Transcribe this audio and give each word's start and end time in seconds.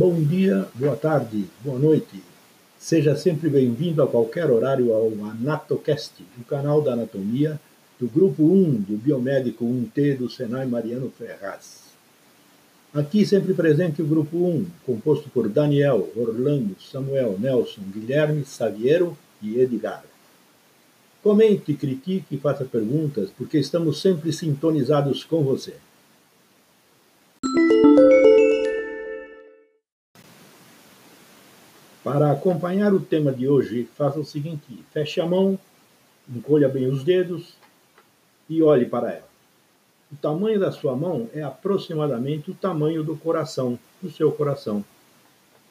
Bom 0.00 0.14
dia, 0.22 0.66
boa 0.76 0.96
tarde, 0.96 1.44
boa 1.62 1.78
noite. 1.78 2.22
Seja 2.78 3.14
sempre 3.14 3.50
bem-vindo 3.50 4.02
a 4.02 4.06
qualquer 4.06 4.50
horário 4.50 4.94
ao 4.94 5.08
Anatocast, 5.28 6.24
o 6.40 6.44
canal 6.44 6.80
da 6.80 6.94
anatomia 6.94 7.60
do 7.98 8.08
Grupo 8.08 8.42
1 8.42 8.76
do 8.80 8.96
Biomédico 8.96 9.62
1T 9.62 10.16
do 10.16 10.30
Senai 10.30 10.64
Mariano 10.64 11.12
Ferraz. 11.18 11.90
Aqui 12.94 13.26
sempre 13.26 13.52
presente 13.52 14.00
o 14.00 14.06
Grupo 14.06 14.38
1, 14.38 14.64
composto 14.86 15.28
por 15.28 15.50
Daniel, 15.50 16.08
Orlando, 16.16 16.76
Samuel, 16.80 17.36
Nelson, 17.38 17.82
Guilherme, 17.92 18.42
Saviero 18.46 19.14
e 19.42 19.60
Edgar. 19.60 20.02
Comente, 21.22 21.74
critique 21.74 22.36
e 22.36 22.38
faça 22.38 22.64
perguntas, 22.64 23.28
porque 23.36 23.58
estamos 23.58 24.00
sempre 24.00 24.32
sintonizados 24.32 25.24
com 25.24 25.44
você. 25.44 25.74
Para 32.12 32.32
acompanhar 32.32 32.92
o 32.92 32.98
tema 32.98 33.30
de 33.30 33.46
hoje, 33.46 33.88
faça 33.96 34.18
o 34.18 34.24
seguinte: 34.24 34.84
feche 34.92 35.20
a 35.20 35.26
mão, 35.26 35.56
encolha 36.28 36.68
bem 36.68 36.88
os 36.88 37.04
dedos 37.04 37.54
e 38.48 38.60
olhe 38.64 38.84
para 38.84 39.12
ela. 39.12 39.28
O 40.10 40.16
tamanho 40.16 40.58
da 40.58 40.72
sua 40.72 40.96
mão 40.96 41.30
é 41.32 41.40
aproximadamente 41.40 42.50
o 42.50 42.54
tamanho 42.54 43.04
do 43.04 43.16
coração, 43.16 43.78
do 44.02 44.10
seu 44.10 44.32
coração. 44.32 44.84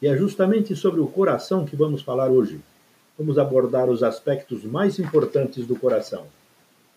E 0.00 0.08
é 0.08 0.16
justamente 0.16 0.74
sobre 0.74 1.02
o 1.02 1.06
coração 1.06 1.66
que 1.66 1.76
vamos 1.76 2.00
falar 2.00 2.30
hoje. 2.30 2.58
Vamos 3.18 3.38
abordar 3.38 3.90
os 3.90 4.02
aspectos 4.02 4.64
mais 4.64 4.98
importantes 4.98 5.66
do 5.66 5.76
coração: 5.76 6.24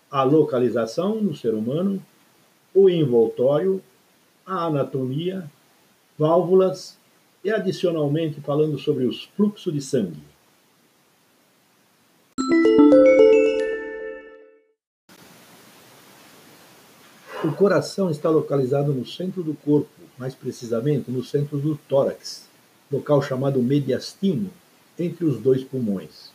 a 0.09 0.23
localização 0.23 1.21
no 1.21 1.35
ser 1.35 1.53
humano, 1.53 2.01
o 2.73 2.89
envoltório, 2.89 3.83
a 4.45 4.67
anatomia, 4.67 5.43
válvulas 6.17 6.97
e, 7.43 7.51
adicionalmente, 7.51 8.39
falando 8.41 8.77
sobre 8.79 9.05
os 9.05 9.25
fluxos 9.35 9.73
de 9.73 9.81
sangue. 9.81 10.21
O 17.43 17.51
coração 17.51 18.09
está 18.09 18.29
localizado 18.29 18.93
no 18.93 19.05
centro 19.05 19.43
do 19.43 19.53
corpo, 19.53 19.89
mais 20.17 20.33
precisamente 20.33 21.11
no 21.11 21.23
centro 21.23 21.57
do 21.57 21.77
tórax, 21.89 22.47
local 22.89 23.21
chamado 23.21 23.61
mediastino, 23.61 24.49
entre 24.97 25.25
os 25.25 25.39
dois 25.39 25.63
pulmões. 25.63 26.31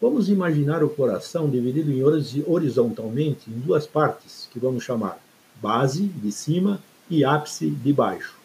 Vamos 0.00 0.28
imaginar 0.28 0.82
o 0.82 0.88
coração 0.88 1.50
dividido 1.50 1.90
em 1.90 2.02
horizontalmente 2.46 3.50
em 3.50 3.58
duas 3.58 3.86
partes, 3.86 4.48
que 4.52 4.58
vamos 4.58 4.84
chamar 4.84 5.20
base 5.60 6.04
de 6.06 6.30
cima 6.30 6.80
e 7.10 7.24
ápice 7.24 7.68
de 7.68 7.92
baixo. 7.92 8.37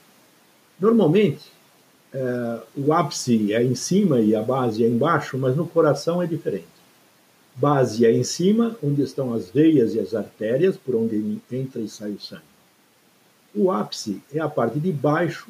Normalmente, 0.83 1.45
é, 2.13 2.59
o 2.75 2.91
ápice 2.91 3.53
é 3.53 3.63
em 3.63 3.73
cima 3.73 4.19
e 4.19 4.35
a 4.35 4.41
base 4.41 4.83
é 4.83 4.87
embaixo, 4.89 5.37
mas 5.37 5.55
no 5.55 5.65
coração 5.65 6.21
é 6.21 6.27
diferente. 6.27 6.67
Base 7.55 8.05
é 8.05 8.11
em 8.11 8.25
cima, 8.25 8.75
onde 8.83 9.01
estão 9.01 9.33
as 9.33 9.49
veias 9.49 9.95
e 9.95 9.99
as 10.01 10.13
artérias, 10.13 10.75
por 10.75 10.95
onde 10.95 11.39
entra 11.49 11.79
e 11.79 11.87
sai 11.87 12.11
o 12.11 12.19
sangue. 12.19 12.43
O 13.55 13.71
ápice 13.71 14.21
é 14.33 14.41
a 14.41 14.49
parte 14.49 14.77
de 14.77 14.91
baixo, 14.91 15.47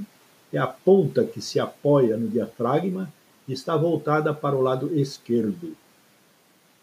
é 0.51 0.59
a 0.59 0.67
ponta 0.67 1.23
que 1.23 1.41
se 1.41 1.59
apoia 1.59 2.15
no 2.15 2.27
diafragma 2.27 3.11
e 3.47 3.53
está 3.53 3.75
voltada 3.75 4.35
para 4.35 4.55
o 4.55 4.61
lado 4.61 4.95
esquerdo. 4.95 5.75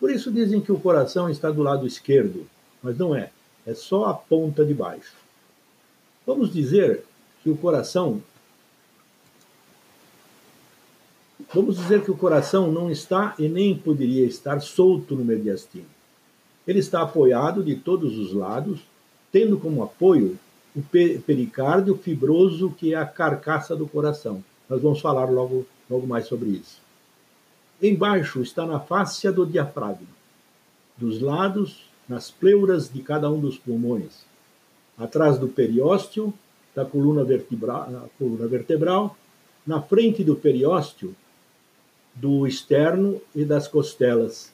Por 0.01 0.11
isso 0.11 0.33
dizem 0.33 0.61
que 0.61 0.73
o 0.73 0.81
coração 0.81 1.31
está 1.31 1.53
do 1.53 1.63
lado 1.63 1.87
esquerdo, 1.87 2.49
mas 2.83 2.99
não 2.99 3.15
é, 3.15 3.31
é 3.65 3.75
só 3.75 4.07
a 4.07 4.15
ponta 4.15 4.65
de 4.65 4.75
baixo. 4.75 5.15
Vamos 6.27 6.53
dizer 6.53 7.05
que 7.45 7.51
o 7.51 7.57
coração 7.57 8.21
Vamos 11.53 11.79
dizer 11.79 12.05
que 12.05 12.13
o 12.13 12.17
coração 12.17 12.71
não 12.71 12.89
está 12.89 13.35
e 13.37 13.49
nem 13.49 13.77
poderia 13.77 14.25
estar 14.25 14.61
solto 14.61 15.17
no 15.17 15.25
mediastino. 15.25 15.87
Ele 16.65 16.79
está 16.79 17.03
apoiado 17.03 17.65
de 17.65 17.75
todos 17.75 18.17
os 18.17 18.33
lados, 18.33 18.79
tendo 19.33 19.59
como 19.59 19.83
apoio 19.83 20.39
o 20.77 20.83
pericárdio 21.27 21.97
fibroso, 21.97 22.71
que 22.71 22.95
é 22.95 22.97
a 22.97 23.05
carcaça 23.05 23.75
do 23.75 23.89
coração. 23.89 24.45
Nós 24.69 24.81
vamos 24.81 25.01
falar 25.01 25.25
logo, 25.25 25.67
logo 25.91 26.07
mais 26.07 26.27
sobre 26.27 26.51
isso. 26.51 26.79
Embaixo 27.83 28.41
está 28.43 28.65
na 28.65 28.79
fáscia 28.79 29.33
do 29.33 29.45
diafragma. 29.45 30.07
Dos 30.97 31.21
lados, 31.21 31.85
nas 32.09 32.31
pleuras 32.31 32.93
de 32.93 33.03
cada 33.03 33.29
um 33.29 33.41
dos 33.41 33.59
pulmões. 33.59 34.25
Atrás 34.97 35.37
do 35.37 35.49
periósteo, 35.49 36.33
da 36.77 36.85
coluna 36.85 37.25
vertebral, 37.25 38.09
coluna 38.17 38.47
vertebral 38.47 39.17
na 39.67 39.83
frente 39.83 40.23
do 40.23 40.37
periósteo, 40.37 41.15
do 42.15 42.47
externo 42.47 43.21
e 43.35 43.45
das 43.45 43.69
costelas. 43.69 44.53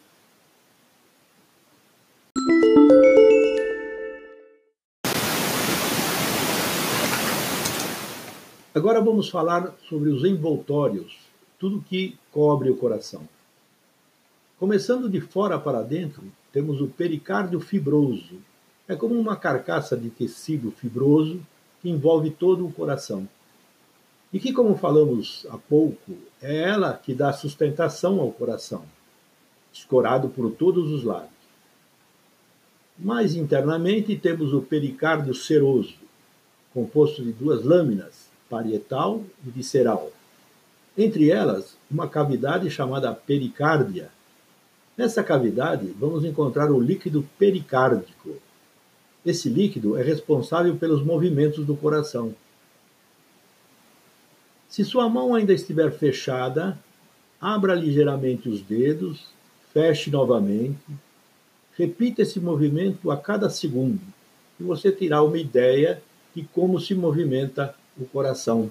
Agora 8.75 9.01
vamos 9.01 9.31
falar 9.31 9.75
sobre 9.89 10.11
os 10.11 10.23
envoltórios, 10.23 11.19
tudo 11.59 11.85
que 11.89 12.19
cobre 12.31 12.71
o 12.71 12.77
coração. 12.77 13.27
Começando 14.59 15.09
de 15.09 15.21
fora 15.21 15.59
para 15.59 15.83
dentro, 15.83 16.23
temos 16.53 16.81
o 16.81 16.87
pericárdio 16.87 17.59
fibroso. 17.59 18.39
É 18.87 18.95
como 18.95 19.15
uma 19.15 19.35
carcaça 19.35 19.97
de 19.97 20.11
tecido 20.11 20.71
fibroso 20.71 21.41
que 21.81 21.89
envolve 21.89 22.31
todo 22.31 22.67
o 22.67 22.73
coração 22.73 23.29
e 24.37 24.39
que, 24.39 24.53
como 24.53 24.77
falamos 24.77 25.47
há 25.49 25.57
pouco, 25.57 26.13
é 26.43 26.59
ela 26.59 26.93
que 26.93 27.15
dá 27.15 27.33
sustentação 27.33 28.21
ao 28.21 28.31
coração, 28.31 28.85
escorado 29.73 30.29
por 30.29 30.51
todos 30.51 30.93
os 30.93 31.05
lados. 31.05 31.31
Mais 32.99 33.35
internamente 33.35 34.15
temos 34.15 34.53
o 34.53 34.61
pericárdio 34.61 35.33
seroso, 35.33 35.95
composto 36.75 37.25
de 37.25 37.33
duas 37.33 37.65
lâminas, 37.65 38.29
parietal 38.51 39.25
e 39.43 39.49
visceral. 39.49 40.13
Entre 40.99 41.31
elas, 41.31 41.75
uma 41.91 42.07
cavidade 42.07 42.71
chamada 42.71 43.15
pericárdia. 43.15 44.11
Nessa 44.99 45.25
cavidade, 45.25 45.87
vamos 45.99 46.27
encontrar 46.27 46.71
o 46.71 46.79
líquido 46.79 47.27
pericárdico. 47.39 48.37
Esse 49.25 49.49
líquido 49.49 49.97
é 49.97 50.03
responsável 50.03 50.77
pelos 50.77 51.03
movimentos 51.03 51.65
do 51.65 51.75
coração 51.75 52.35
se 54.77 54.85
sua 54.85 55.09
mão 55.09 55.35
ainda 55.35 55.55
estiver 55.55 55.91
fechada, 55.91 56.79
abra 57.41 57.75
ligeiramente 57.75 58.47
os 58.47 58.61
dedos, 58.61 59.25
feche 59.73 60.11
novamente, 60.11 60.85
repita 61.79 62.21
esse 62.21 62.39
movimento 62.39 63.11
a 63.11 63.17
cada 63.17 63.49
segundo 63.49 64.03
e 64.61 64.63
você 64.63 64.93
terá 64.93 65.23
uma 65.23 65.39
ideia 65.39 66.03
de 66.35 66.43
como 66.53 66.79
se 66.79 66.95
movimenta 66.95 67.75
o 67.99 68.05
coração. 68.05 68.71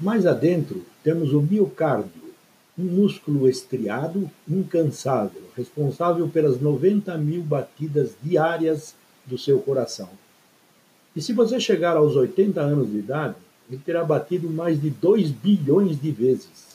Mais 0.00 0.24
adentro, 0.24 0.82
temos 1.04 1.34
o 1.34 1.42
miocárdio, 1.42 2.32
um 2.78 2.84
músculo 2.84 3.46
estriado 3.46 4.30
incansável, 4.48 5.42
responsável 5.54 6.26
pelas 6.28 6.58
90 6.58 7.16
mil 7.18 7.42
batidas 7.42 8.14
diárias 8.22 8.94
do 9.26 9.36
seu 9.36 9.60
coração. 9.60 10.08
E 11.14 11.20
se 11.20 11.34
você 11.34 11.60
chegar 11.60 11.98
aos 11.98 12.16
80 12.16 12.60
anos 12.60 12.90
de 12.90 12.98
idade, 12.98 13.34
ele 13.68 13.80
terá 13.84 14.02
batido 14.02 14.48
mais 14.48 14.80
de 14.80 14.88
2 14.88 15.30
bilhões 15.30 16.00
de 16.00 16.10
vezes. 16.10 16.70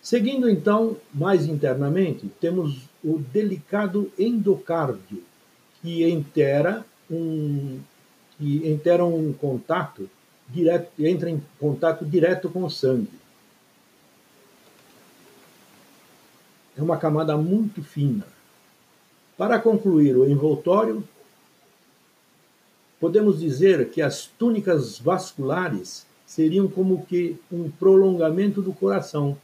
Seguindo 0.00 0.48
então 0.48 0.96
mais 1.12 1.46
internamente, 1.46 2.30
temos 2.40 2.82
o 3.02 3.18
delicado 3.18 4.12
endocárdio, 4.16 5.22
que 5.82 6.04
entera 6.08 6.84
um, 7.10 7.80
que 8.38 8.68
entera 8.68 9.04
um 9.04 9.32
contato 9.32 10.08
direto, 10.48 10.90
entra 10.98 11.30
em 11.30 11.42
contato 11.58 12.04
direto 12.04 12.48
com 12.48 12.64
o 12.64 12.70
sangue. 12.70 13.08
É 16.76 16.82
uma 16.82 16.96
camada 16.96 17.36
muito 17.36 17.82
fina. 17.82 18.26
Para 19.36 19.58
concluir 19.58 20.16
o 20.16 20.28
envoltório, 20.28 21.02
podemos 23.00 23.40
dizer 23.40 23.90
que 23.90 24.02
as 24.02 24.26
túnicas 24.26 24.98
vasculares 24.98 26.06
seriam 26.26 26.66
como 26.66 27.06
que 27.06 27.36
um 27.50 27.70
prolongamento 27.70 28.60
do 28.60 28.72
coração. 28.72 29.36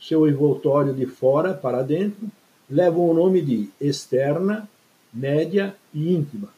Seu 0.00 0.28
envoltório 0.28 0.92
de 0.94 1.06
fora 1.06 1.54
para 1.54 1.82
dentro 1.82 2.28
leva 2.70 2.98
o 2.98 3.14
nome 3.14 3.40
de 3.40 3.68
externa, 3.80 4.68
média 5.12 5.74
e 5.92 6.14
íntima. 6.14 6.53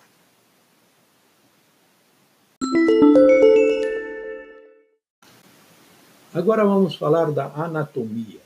Agora 6.37 6.67
vamos 6.67 6.95
falar 6.95 7.33
da 7.33 7.47
anatomia. 7.47 8.41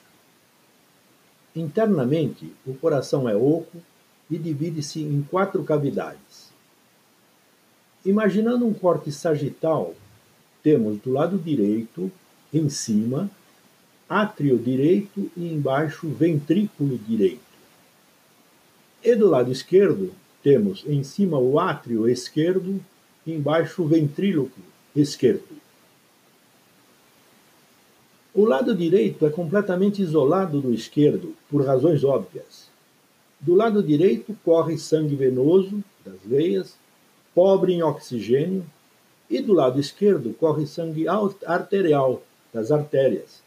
Internamente, 1.56 2.52
o 2.64 2.72
coração 2.72 3.28
é 3.28 3.34
oco 3.34 3.82
e 4.30 4.38
divide-se 4.38 5.02
em 5.02 5.26
quatro 5.28 5.64
cavidades. 5.64 6.52
Imaginando 8.06 8.64
um 8.64 8.72
corte 8.72 9.10
sagital, 9.10 9.92
temos 10.62 11.00
do 11.00 11.10
lado 11.10 11.36
direito, 11.36 12.12
em 12.54 12.68
cima, 12.68 13.28
átrio 14.08 14.56
direito 14.56 15.28
e 15.36 15.52
embaixo 15.52 16.08
ventrículo 16.10 16.96
direito. 16.96 17.40
E 19.02 19.16
do 19.16 19.28
lado 19.28 19.50
esquerdo, 19.50 20.12
temos 20.44 20.84
em 20.86 21.02
cima 21.02 21.40
o 21.40 21.58
átrio 21.58 22.08
esquerdo 22.08 22.80
e 23.26 23.32
embaixo 23.32 23.82
o 23.82 23.88
ventrículo 23.88 24.52
esquerdo. 24.94 25.69
O 28.32 28.44
lado 28.44 28.74
direito 28.76 29.26
é 29.26 29.30
completamente 29.30 30.00
isolado 30.00 30.60
do 30.60 30.72
esquerdo, 30.72 31.34
por 31.50 31.64
razões 31.64 32.04
óbvias. 32.04 32.70
Do 33.40 33.54
lado 33.54 33.82
direito 33.82 34.36
corre 34.44 34.78
sangue 34.78 35.16
venoso 35.16 35.82
das 36.04 36.20
veias, 36.24 36.76
pobre 37.34 37.72
em 37.72 37.82
oxigênio, 37.82 38.64
e 39.28 39.40
do 39.40 39.52
lado 39.52 39.80
esquerdo 39.80 40.32
corre 40.34 40.66
sangue 40.66 41.06
arterial 41.08 42.22
das 42.52 42.70
artérias, 42.70 43.42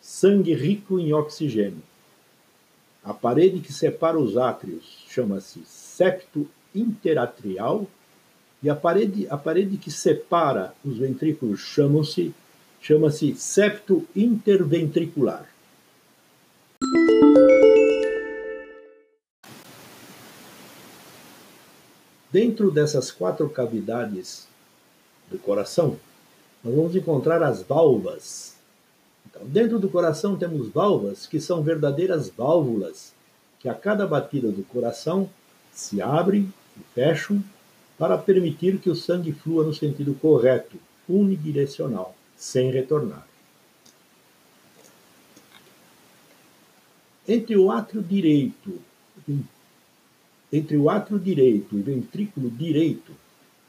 sangue 0.00 0.54
rico 0.54 0.98
em 0.98 1.12
oxigênio. 1.12 1.82
A 3.04 3.12
parede 3.12 3.60
que 3.60 3.72
separa 3.72 4.18
os 4.18 4.36
átrios 4.36 5.04
chama-se 5.08 5.60
septo 5.66 6.48
interatrial 6.74 7.86
e 8.62 8.70
a 8.70 8.76
parede, 8.76 9.26
a 9.28 9.36
parede 9.36 9.76
que 9.76 9.90
separa 9.90 10.74
os 10.84 10.96
ventrículos 10.96 11.60
chama-se 11.60 12.32
chama-se 12.82 13.32
septo 13.36 14.04
interventricular. 14.14 15.48
Dentro 22.32 22.72
dessas 22.72 23.12
quatro 23.12 23.48
cavidades 23.48 24.48
do 25.30 25.38
coração, 25.38 25.96
nós 26.64 26.74
vamos 26.74 26.96
encontrar 26.96 27.40
as 27.42 27.62
válvulas. 27.62 28.56
Então, 29.30 29.42
dentro 29.46 29.78
do 29.78 29.88
coração 29.88 30.36
temos 30.36 30.68
válvulas 30.68 31.26
que 31.26 31.40
são 31.40 31.62
verdadeiras 31.62 32.28
válvulas, 32.30 33.12
que 33.60 33.68
a 33.68 33.74
cada 33.74 34.08
batida 34.08 34.50
do 34.50 34.64
coração 34.64 35.30
se 35.72 36.02
abrem 36.02 36.52
e 36.76 36.80
fecham 36.94 37.42
para 37.96 38.18
permitir 38.18 38.78
que 38.78 38.90
o 38.90 38.96
sangue 38.96 39.32
flua 39.32 39.62
no 39.62 39.72
sentido 39.72 40.14
correto, 40.14 40.76
unidirecional, 41.08 42.16
sem 42.42 42.72
retornar. 42.72 43.24
Entre 47.26 47.56
o 47.56 47.70
átrio 47.70 48.02
direito, 48.02 48.82
entre 50.52 50.76
o 50.76 50.90
átrio 50.90 51.20
direito 51.20 51.78
e 51.78 51.82
ventrículo 51.82 52.50
direito, 52.50 53.12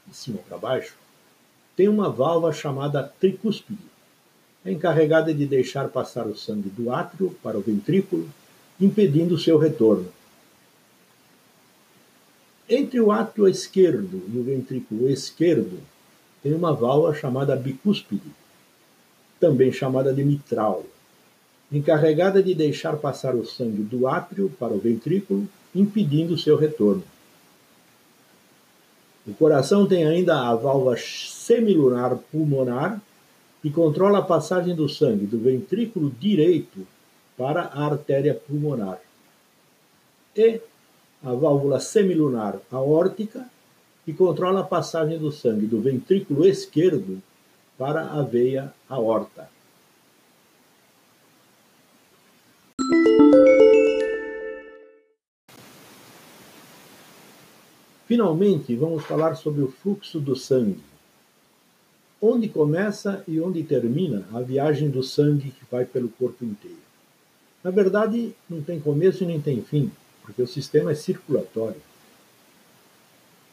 de 0.04 0.16
cima 0.16 0.38
para 0.48 0.58
baixo, 0.58 0.96
tem 1.76 1.88
uma 1.88 2.10
válvula 2.10 2.52
chamada 2.52 3.04
tricúspide, 3.20 3.78
é 4.64 4.72
encarregada 4.72 5.32
de 5.32 5.46
deixar 5.46 5.88
passar 5.88 6.26
o 6.26 6.36
sangue 6.36 6.68
do 6.68 6.90
átrio 6.90 7.30
para 7.44 7.56
o 7.56 7.62
ventrículo, 7.62 8.28
impedindo 8.80 9.38
seu 9.38 9.56
retorno. 9.56 10.12
Entre 12.68 13.00
o 13.00 13.12
átrio 13.12 13.46
esquerdo 13.46 14.20
e 14.34 14.36
o 14.36 14.42
ventrículo 14.42 15.08
esquerdo 15.08 15.78
tem 16.42 16.52
uma 16.52 16.74
válvula 16.74 17.14
chamada 17.14 17.54
bicúspide, 17.54 18.32
também 19.40 19.72
chamada 19.72 20.12
de 20.12 20.24
mitral, 20.24 20.84
encarregada 21.70 22.42
de 22.42 22.54
deixar 22.54 22.96
passar 22.96 23.34
o 23.34 23.44
sangue 23.44 23.82
do 23.82 24.06
átrio 24.06 24.50
para 24.58 24.72
o 24.72 24.78
ventrículo, 24.78 25.46
impedindo 25.74 26.38
seu 26.38 26.56
retorno. 26.56 27.02
O 29.26 29.32
coração 29.34 29.86
tem 29.86 30.06
ainda 30.06 30.48
a 30.48 30.54
válvula 30.54 30.96
semilunar 30.98 32.16
pulmonar, 32.30 33.00
que 33.62 33.70
controla 33.70 34.18
a 34.18 34.22
passagem 34.22 34.74
do 34.74 34.88
sangue 34.88 35.24
do 35.24 35.38
ventrículo 35.38 36.10
direito 36.20 36.86
para 37.36 37.62
a 37.62 37.86
artéria 37.86 38.34
pulmonar. 38.34 39.00
E 40.36 40.60
a 41.24 41.32
válvula 41.32 41.80
semilunar 41.80 42.58
aórtica, 42.70 43.48
que 44.04 44.12
controla 44.12 44.60
a 44.60 44.64
passagem 44.64 45.18
do 45.18 45.32
sangue 45.32 45.66
do 45.66 45.80
ventrículo 45.80 46.46
esquerdo 46.46 47.22
para 47.78 48.12
a 48.12 48.22
veia 48.22 48.72
aorta. 48.88 49.48
Finalmente, 58.06 58.76
vamos 58.76 59.04
falar 59.04 59.34
sobre 59.34 59.62
o 59.62 59.68
fluxo 59.68 60.20
do 60.20 60.36
sangue. 60.36 60.82
Onde 62.20 62.48
começa 62.48 63.24
e 63.26 63.40
onde 63.40 63.62
termina 63.62 64.24
a 64.32 64.40
viagem 64.40 64.88
do 64.88 65.02
sangue 65.02 65.50
que 65.50 65.64
vai 65.70 65.84
pelo 65.84 66.08
corpo 66.08 66.44
inteiro? 66.44 66.78
Na 67.62 67.70
verdade, 67.70 68.34
não 68.48 68.62
tem 68.62 68.78
começo 68.78 69.24
e 69.24 69.26
nem 69.26 69.40
tem 69.40 69.62
fim 69.62 69.90
porque 70.24 70.42
o 70.42 70.46
sistema 70.46 70.92
é 70.92 70.94
circulatório. 70.94 71.80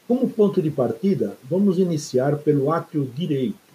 Como 0.08 0.30
ponto 0.30 0.62
de 0.62 0.72
partida, 0.72 1.38
vamos 1.44 1.78
iniciar 1.78 2.38
pelo 2.38 2.72
átrio 2.72 3.06
direito. 3.06 3.71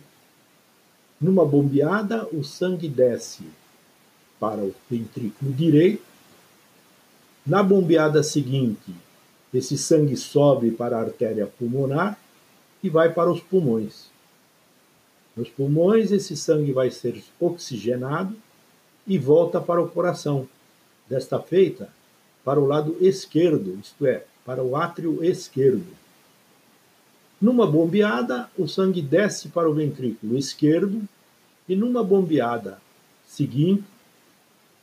Numa 1.20 1.44
bombeada, 1.44 2.28
o 2.32 2.44
sangue 2.44 2.88
desce 2.88 3.44
para 4.38 4.62
o 4.62 4.74
ventrículo 4.90 5.52
direito. 5.52 6.02
Na 7.46 7.62
bombeada 7.62 8.22
seguinte, 8.22 8.94
esse 9.52 9.78
sangue 9.78 10.16
sobe 10.16 10.70
para 10.70 10.98
a 10.98 11.00
artéria 11.00 11.46
pulmonar 11.46 12.18
e 12.82 12.90
vai 12.90 13.12
para 13.12 13.30
os 13.30 13.40
pulmões. 13.40 14.10
Nos 15.34 15.48
pulmões, 15.48 16.12
esse 16.12 16.36
sangue 16.36 16.72
vai 16.72 16.90
ser 16.90 17.22
oxigenado 17.40 18.36
e 19.06 19.16
volta 19.18 19.60
para 19.60 19.80
o 19.80 19.88
coração. 19.88 20.46
Desta 21.08 21.38
feita, 21.38 21.88
para 22.44 22.60
o 22.60 22.66
lado 22.66 22.96
esquerdo, 23.00 23.78
isto 23.80 24.04
é, 24.04 24.24
para 24.44 24.62
o 24.62 24.76
átrio 24.76 25.22
esquerdo. 25.24 25.86
Numa 27.40 27.66
bombeada, 27.66 28.50
o 28.58 28.66
sangue 28.66 29.02
desce 29.02 29.48
para 29.48 29.68
o 29.68 29.74
ventrículo 29.74 30.36
esquerdo 30.36 31.06
e 31.68 31.74
numa 31.74 32.02
bombeada 32.02 32.80
seguinte, 33.26 33.84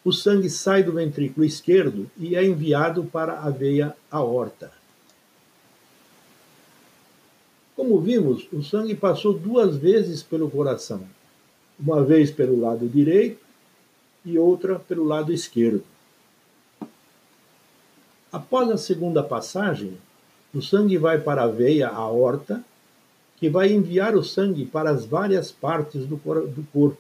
o 0.04 0.12
sangue 0.12 0.50
sai 0.50 0.84
do 0.84 0.92
ventrículo 0.92 1.46
esquerdo 1.46 2.10
e 2.18 2.36
é 2.36 2.44
enviado 2.46 3.06
para 3.06 3.40
a 3.40 3.50
veia 3.50 3.96
aorta. 4.12 4.72
Como 7.76 8.00
vimos, 8.00 8.48
o 8.52 8.62
sangue 8.62 8.96
passou 8.96 9.34
duas 9.34 9.78
vezes 9.78 10.22
pelo 10.22 10.50
coração, 10.50 11.04
uma 11.80 12.04
vez 12.04 12.30
pelo 12.30 12.60
lado 12.60 12.88
direito 12.88 13.40
e 14.26 14.38
outra 14.38 14.78
pelo 14.78 15.04
lado 15.04 15.34
esquerdo. 15.34 15.84
Após 18.32 18.70
a 18.70 18.78
segunda 18.78 19.24
passagem, 19.24 19.98
o 20.54 20.62
sangue 20.62 20.98
vai 20.98 21.20
para 21.20 21.44
a 21.44 21.48
veia 21.48 21.88
aorta, 21.88 22.64
que 23.44 23.50
vai 23.50 23.74
enviar 23.74 24.16
o 24.16 24.24
sangue 24.24 24.66
para 24.66 24.90
as 24.90 25.06
várias 25.06 25.52
partes 25.52 26.06
do, 26.06 26.18
corpo: 26.18 26.98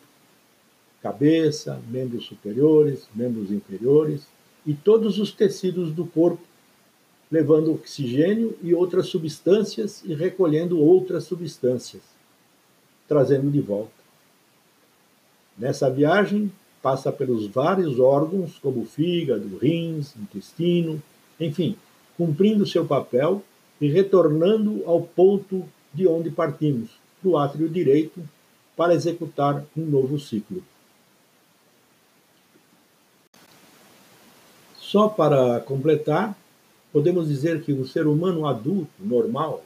cabeça, 1.01 1.79
membros 1.87 2.25
superiores, 2.25 3.07
membros 3.15 3.49
inferiores 3.49 4.27
e 4.65 4.73
todos 4.73 5.19
os 5.19 5.31
tecidos 5.31 5.93
do 5.93 6.05
corpo, 6.05 6.43
levando 7.31 7.71
oxigênio 7.71 8.57
e 8.61 8.73
outras 8.73 9.05
substâncias 9.07 10.03
e 10.03 10.13
recolhendo 10.13 10.81
outras 10.81 11.23
substâncias, 11.23 12.01
trazendo 13.07 13.49
de 13.49 13.61
volta. 13.61 13.93
Nessa 15.57 15.89
viagem, 15.89 16.51
passa 16.81 17.09
pelos 17.09 17.47
vários 17.47 18.01
órgãos, 18.01 18.59
como 18.59 18.83
fígado, 18.83 19.57
rins, 19.59 20.13
intestino, 20.17 21.01
enfim, 21.39 21.77
cumprindo 22.17 22.65
seu 22.65 22.85
papel 22.85 23.41
e 23.79 23.87
retornando 23.87 24.83
ao 24.85 25.03
ponto 25.03 25.63
de 25.93 26.07
onde 26.07 26.31
partimos, 26.31 26.89
do 27.21 27.37
átrio 27.37 27.69
direito, 27.69 28.21
para 28.75 28.93
executar 28.93 29.63
um 29.77 29.85
novo 29.85 30.19
ciclo. 30.19 30.63
Só 34.79 35.07
para 35.07 35.59
completar, 35.61 36.37
podemos 36.91 37.27
dizer 37.27 37.61
que 37.63 37.73
o 37.73 37.87
ser 37.87 38.07
humano 38.07 38.47
adulto, 38.47 38.91
normal, 38.99 39.63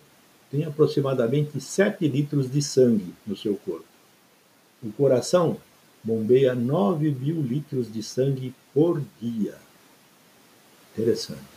tem 0.49 0.63
aproximadamente 0.63 1.59
7 1.59 2.07
litros 2.07 2.49
de 2.49 2.61
sangue 2.61 3.13
no 3.25 3.35
seu 3.35 3.55
corpo. 3.55 3.85
O 4.81 4.91
coração 4.91 5.57
bombeia 6.03 6.55
9 6.55 7.11
mil 7.11 7.41
litros 7.41 7.91
de 7.91 8.01
sangue 8.01 8.53
por 8.73 9.01
dia. 9.21 9.55
Interessante. 10.93 11.56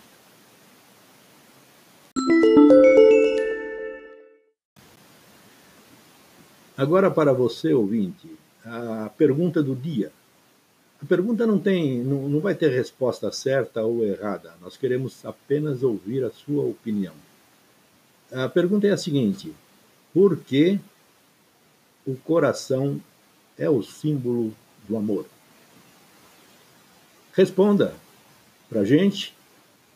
Agora, 6.81 7.11
para 7.11 7.35
você, 7.35 7.75
ouvinte, 7.75 8.27
a 8.65 9.11
pergunta 9.19 9.63
do 9.63 9.77
dia. 9.77 10.11
A 11.03 11.05
pergunta 11.05 11.47
não 11.47 11.59
tem, 11.59 12.03
não, 12.03 12.27
não 12.27 12.41
vai 12.41 12.55
ter 12.55 12.71
resposta 12.71 13.31
certa 13.31 13.83
ou 13.83 14.03
errada. 14.03 14.55
Nós 14.63 14.79
queremos 14.79 15.23
apenas 15.23 15.83
ouvir 15.83 16.25
a 16.25 16.31
sua 16.31 16.65
opinião. 16.65 17.13
A 18.33 18.49
pergunta 18.49 18.87
é 18.87 18.93
a 18.93 18.97
seguinte: 18.97 19.53
por 20.15 20.39
que 20.39 20.81
o 22.07 22.17
coração 22.17 22.99
é 23.59 23.69
o 23.69 23.83
símbolo 23.83 24.51
do 24.89 24.97
amor? 24.97 25.27
Responda 27.35 27.95
para 28.71 28.81
a 28.81 28.85
gente 28.87 29.35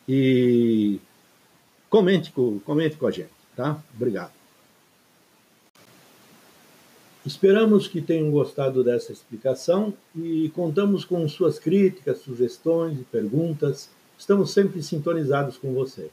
e 0.07 0.99
comente 1.89 2.31
com, 2.31 2.59
comente 2.59 2.95
com 2.95 3.07
a 3.07 3.11
gente, 3.11 3.33
tá? 3.55 3.81
Obrigado. 3.95 4.44
Esperamos 7.25 7.87
que 7.87 8.01
tenham 8.01 8.29
gostado 8.29 8.83
dessa 8.83 9.11
explicação 9.11 9.91
e 10.15 10.49
contamos 10.49 11.03
com 11.03 11.27
suas 11.27 11.57
críticas, 11.57 12.19
sugestões 12.19 12.99
e 12.99 13.03
perguntas. 13.03 13.89
Estamos 14.17 14.51
sempre 14.51 14.83
sintonizados 14.83 15.57
com 15.57 15.73
você. 15.73 16.11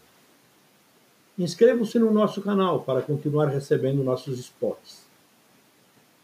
Inscreva-se 1.38 1.98
no 1.98 2.10
nosso 2.10 2.40
canal 2.40 2.80
para 2.80 3.02
continuar 3.02 3.48
recebendo 3.48 4.02
nossos 4.02 4.38
spots. 4.38 5.02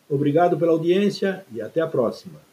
Obrigado 0.09 0.57
pela 0.57 0.73
audiência 0.73 1.45
e 1.53 1.61
até 1.61 1.83
a 1.83 1.87
próxima. 1.87 2.48